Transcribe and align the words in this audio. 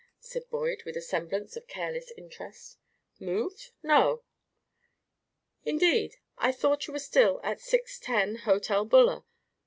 said 0.19 0.49
Boyd, 0.49 0.81
with 0.83 0.97
a 0.97 1.01
semblance 1.01 1.55
of 1.55 1.67
careless 1.67 2.09
interest. 2.17 2.79
"Moved? 3.19 3.69
No!" 3.83 4.23
"Indeed! 5.63 6.15
I 6.39 6.51
thought 6.51 6.87
you 6.87 6.93
were 6.93 6.97
still 6.97 7.39
at 7.43 7.61
610, 7.61 8.45
Hotel 8.51 8.83
Buller." 8.83 9.25